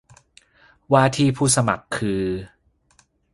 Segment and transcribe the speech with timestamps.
[0.93, 2.23] ว่าที่ผู้สมัครคือ